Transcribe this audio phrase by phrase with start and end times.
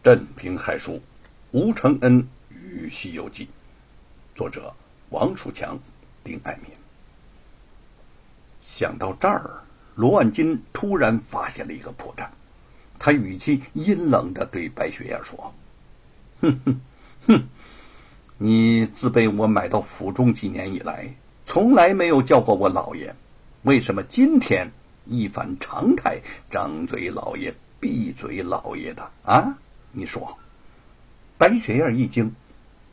[0.00, 1.02] 镇平海书，
[1.50, 3.44] 吴承恩与《西游记》，
[4.32, 4.72] 作者
[5.10, 5.76] 王树强、
[6.22, 6.70] 丁爱民。
[8.68, 9.60] 想到这儿，
[9.96, 12.28] 罗万金突然发现了一个破绽，
[12.96, 15.52] 他语气阴冷的对白雪燕说
[16.40, 16.80] ：“哼哼
[17.26, 17.48] 哼，
[18.38, 21.12] 你自被我买到府中几年以来，
[21.44, 23.12] 从来没有叫过我老爷，
[23.62, 24.70] 为什么今天
[25.06, 29.58] 一反常态，张嘴老爷，闭嘴老爷的啊？”
[29.92, 30.36] 你说，
[31.36, 32.32] 白雪燕一惊，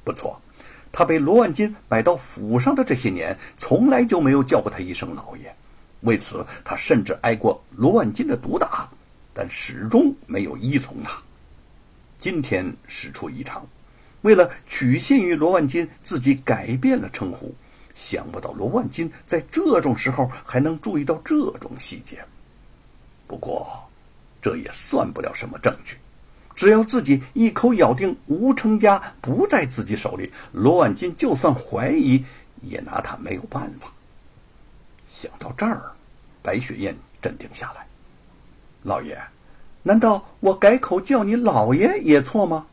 [0.03, 0.40] 不错，
[0.91, 5.53] 她被罗万金买到府上的这些年，从来就没有叫过他一声老爷。
[6.02, 8.88] 为此，他甚至挨过罗万金的毒打，
[9.34, 11.22] 但始终没有依从他。
[12.20, 13.66] 今天事出异常，
[14.22, 17.53] 为了取信于罗万金，自己改变了称呼。
[17.95, 22.23] 想不到罗万金在这种时候还能注意到这种细节。
[23.25, 23.67] 不过，
[24.41, 25.95] 这也算不了什么证据。
[26.55, 32.23] 只要自己一口咬定吴成家不在自己手里，罗万金就算怀疑，
[32.62, 33.92] 也拿他没有办法。
[35.09, 35.81] 想到这儿，
[36.42, 37.86] 白雪燕镇定下来。
[38.84, 39.20] 老爷，
[39.84, 42.66] 难道我改口叫你老爷也错吗？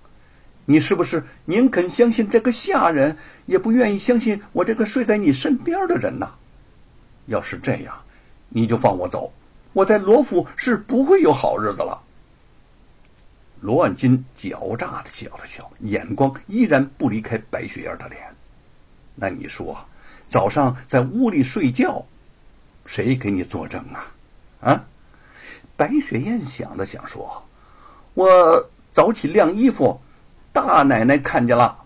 [0.64, 6.30] 你是不是宁肯相信这个下人，也不愿意相信我这个睡在你身边的人呢？
[7.27, 7.94] 要是这样，
[8.48, 9.33] 你就放我走，
[9.72, 12.00] 我在罗府是不会有好日子了。
[13.62, 18.20] 罗万金狡诈的笑了笑，眼光依然不离开白雪燕的脸。
[19.14, 19.78] 那你说，
[20.28, 22.05] 早上在屋里睡觉，
[22.86, 24.10] 谁给你作证啊？
[24.62, 24.84] 啊？
[25.77, 27.40] 白雪燕想了想说
[28.14, 30.00] ：“我早起晾衣服，
[30.52, 31.78] 大奶奶看见了。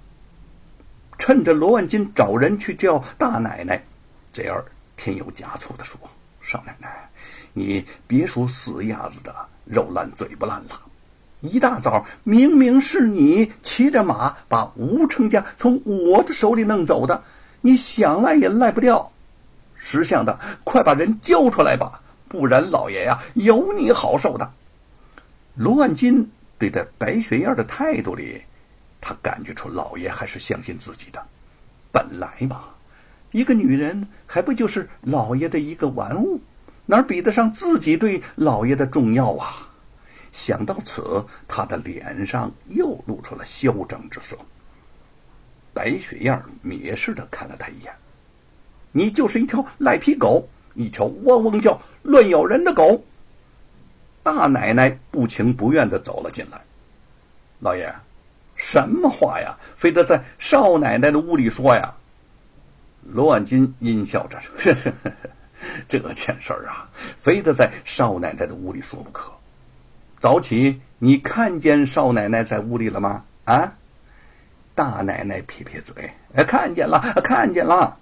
[1.18, 3.84] 趁着罗万金找人去叫大奶奶，
[4.32, 4.64] 这样
[4.96, 5.98] 添油加醋的说：
[6.40, 7.10] 少奶奶，
[7.52, 9.34] 你别说死鸭子的
[9.66, 10.80] 肉烂嘴不烂了。”
[11.48, 17.22] 一大早，明明是你骑着马把吴成家从我的手里弄走的，
[17.60, 19.10] 你想赖也赖不掉。
[19.76, 24.50] 识相的，快把人交出来吧，不然老爷呀有你好受的。
[25.54, 26.28] 罗万金
[26.58, 28.42] 对待白雪燕的态度里，
[29.00, 31.22] 他感觉出老爷还是相信自己的。
[31.92, 32.64] 本来嘛，
[33.30, 36.40] 一个女人还不就是老爷的一个玩物，
[36.84, 39.65] 哪比得上自己对老爷的重要啊？
[40.36, 44.36] 想到此，他的脸上又露出了嚣张之色。
[45.72, 47.90] 白雪燕蔑视的看了他一眼
[48.92, 53.02] ：“你就是一条赖皮狗，一条汪汪叫、乱咬人的狗。”
[54.22, 56.60] 大奶奶不情不愿的走了进来
[57.60, 57.90] ：“老爷，
[58.56, 59.56] 什么话呀？
[59.74, 61.94] 非得在少奶奶的屋里说呀？”
[63.08, 64.54] 罗万金阴笑着说
[65.88, 66.86] ：“这件事儿啊，
[67.18, 69.32] 非得在少奶奶的屋里说不可。”
[70.18, 73.24] 早起，你看见少奶奶在屋里了吗？
[73.44, 73.74] 啊，
[74.74, 77.98] 大奶奶撇撇嘴，哎，看见了，看见了。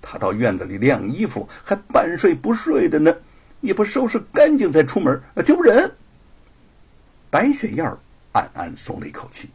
[0.00, 3.14] 她到院子里晾衣服，还半睡不睡的呢，
[3.60, 5.90] 也不收拾干净再出门，丢人。
[7.30, 7.86] 白雪燕
[8.32, 9.48] 暗暗松了一口气。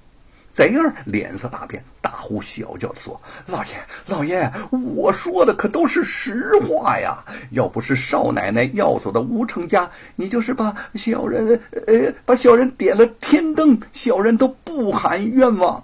[0.53, 7.23] 贼儿脸色大变，大呼小叫的说：“老爷，老爷，我说的可都是实话呀！
[7.51, 15.83] 要不是少奶奶要走的吴成家，你就是把小人，呃，把小人点了天灯，小人都不喊冤枉。”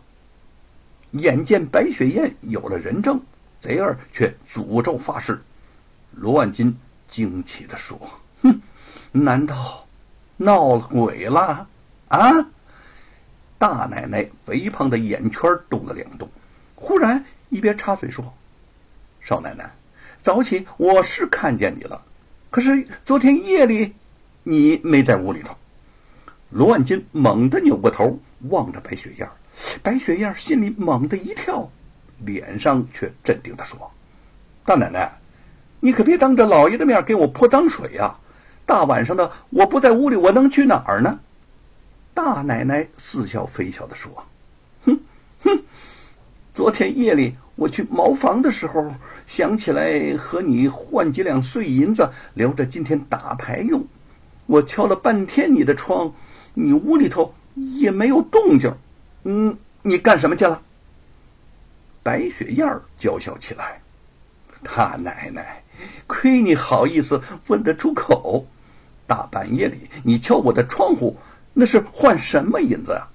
[1.11, 3.21] 眼见白雪燕有了人证，
[3.59, 5.39] 贼儿却诅咒发誓。
[6.11, 6.75] 罗万金
[7.07, 7.99] 惊奇的说
[8.41, 8.61] ：“哼，
[9.11, 9.85] 难道
[10.37, 11.67] 闹鬼了？
[12.07, 12.31] 啊？”
[13.59, 16.27] 大奶奶肥胖的眼圈动了两动，
[16.75, 18.33] 忽然一边插嘴说
[19.21, 19.71] ：“少奶奶，
[20.23, 22.01] 早起我是看见你了，
[22.49, 23.93] 可是昨天夜里
[24.43, 25.53] 你没在屋里头。”
[26.49, 28.17] 罗万金猛地扭过头
[28.49, 29.27] 望着白雪燕，
[29.81, 31.69] 白雪燕心里猛地一跳，
[32.25, 33.91] 脸上却镇定地说
[34.63, 35.11] ：“大奶奶，
[35.79, 38.15] 你可别当着老爷的面给我泼脏水呀！
[38.65, 41.19] 大晚上的我不在屋里，我能去哪儿呢？”
[42.13, 44.09] 大奶奶似笑非笑的说
[44.85, 44.99] ：“哼
[45.43, 45.63] 哼，
[46.53, 48.93] 昨天夜里我去茅房的时候，
[49.27, 53.85] 想起来和你换几两碎银子，留着今天打牌用。
[54.47, 56.13] 我敲了半天你的窗，
[56.53, 58.73] 你屋里头也没有动静。
[59.23, 60.61] 嗯，你干什么去了？”
[62.03, 62.67] 白雪燕
[62.97, 63.79] 娇笑起来
[64.63, 65.63] ：“大奶奶，
[66.07, 68.45] 亏你好意思问得出口！
[69.05, 71.15] 大半夜里你敲我的窗户。”
[71.55, 73.07] 那是换什么银子啊？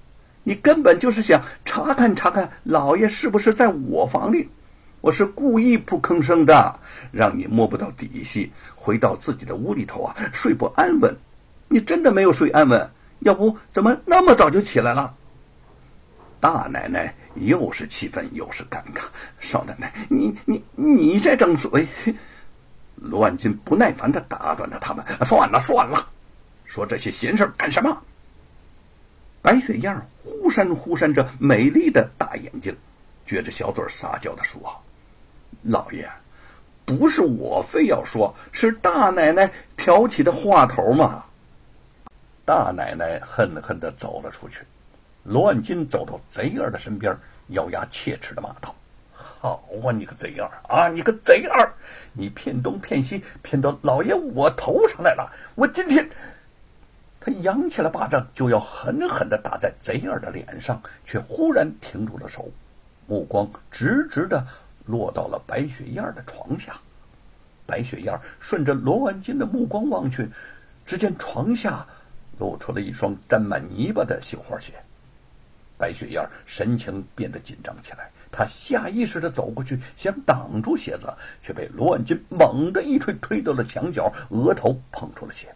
[0.49, 4.49] 你根本就是想查看查看老爷是不是在我房里。
[4.99, 6.79] 我是故意不吭声的，
[7.11, 11.15] 让你摸不到底细，回到自己的屋里头啊，睡不安稳。
[11.67, 12.89] 你真的没有睡安稳？
[13.19, 15.13] 要不怎么那么早就起来了？
[16.39, 19.03] 大奶奶又是气愤又是尴尬。
[19.37, 21.87] 少奶奶，你你你这张嘴！
[22.95, 26.07] 罗万金不耐烦的打断了他们：“算了算了，
[26.65, 27.95] 说这些闲事干什么？”
[29.41, 32.75] 白雪燕忽闪忽闪着美丽的大眼睛，
[33.25, 34.59] 撅着小嘴撒娇的说
[35.63, 36.09] ：“老爷，
[36.85, 41.23] 不是我非要说，是大奶奶挑起的话头嘛。”
[42.43, 44.59] 大奶奶恨恨的走了出去。
[45.23, 47.15] 罗万金走到贼儿的身边，
[47.49, 48.75] 咬牙切齿的骂道
[49.13, 51.71] ：“好啊，你个贼儿啊，你个贼儿！
[52.11, 55.31] 你骗东骗西，骗到老爷我头上来了！
[55.55, 56.09] 我今天……”
[57.21, 62.49] 他扬起了巴掌，就要狠狠的打在贼儿的脸上，却忽然停住了手，
[63.07, 64.45] 目光直直的
[64.85, 66.79] 落到了白雪燕的床下。
[67.65, 70.29] 白雪燕顺着罗万金的目光望去，
[70.85, 71.85] 只见床下
[72.39, 74.73] 露出了一双沾满泥巴的绣花鞋。
[75.77, 85.53] 白雪燕神情变得紧张起来，她下意识的走过去想挡住鞋子，却被罗万金猛地一推，推到了墙角，额头碰出了血。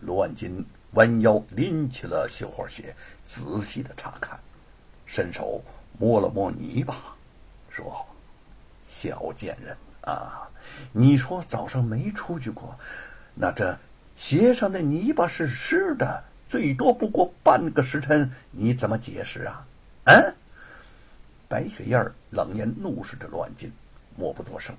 [0.00, 2.94] 罗万金弯腰拎起了绣花鞋，
[3.26, 4.38] 仔细的查看，
[5.06, 5.62] 伸手
[5.98, 6.94] 摸了摸泥巴，
[7.70, 8.06] 说
[8.88, 10.48] ：“小贱人啊，
[10.92, 12.78] 你说早上没出去过，
[13.34, 13.76] 那这
[14.16, 19.66] 鞋上的泥巴是湿的。”最多不过半个时辰，你怎么解释啊？
[20.04, 20.34] 嗯？
[21.46, 23.70] 白雪燕冷眼怒视着罗万金，
[24.16, 24.74] 默不作声。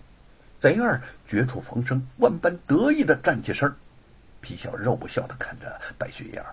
[0.60, 3.71] 贼儿绝处逢生，万般得意的站起身，
[4.42, 6.44] 皮笑肉不笑的看着白雪燕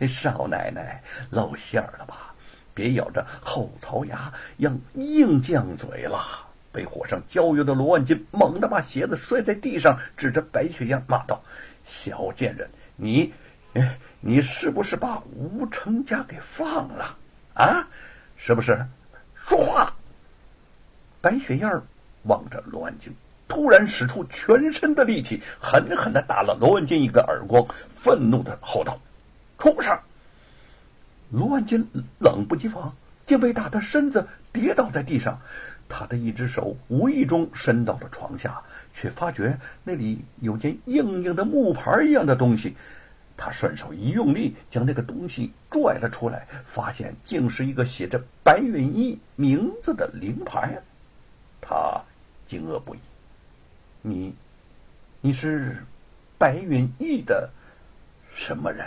[0.08, 2.34] 少奶奶露馅儿了吧？
[2.74, 6.18] 别咬着后槽牙硬硬犟嘴了。
[6.70, 11.42] 被火上浇油的罗万金猛地把鞋子摔在地上，指着白雪燕骂道。
[11.84, 13.32] 小贱人，你，
[14.20, 17.16] 你是不是把吴成家给放了？
[17.54, 17.88] 啊，
[18.36, 18.86] 是不是？
[19.34, 19.92] 说话！
[21.20, 21.82] 白雪燕
[22.24, 23.12] 望着罗万金，
[23.48, 29.00] 突然使出全身的力气，狠狠的打了罗万金一个耳光，愤怒的吼道
[29.58, 29.98] ：“畜生！”
[31.32, 32.94] 罗万金冷不及防，
[33.26, 35.40] 竟被打的身子跌倒在地上。
[35.88, 38.60] 他的一只手无意中伸到了床下，
[38.92, 42.76] 却发觉那里有件硬硬的木牌一样的东西。
[43.38, 50.82] 他顺手一用力，将那个东西拽了出来，发现竟是一个写着白云一名字的灵牌。
[51.60, 52.02] 他
[52.46, 52.98] 惊愕不已
[54.02, 54.34] ：“你，
[55.20, 55.84] 你是
[56.38, 57.50] 白云义的
[58.32, 58.86] 什么人？”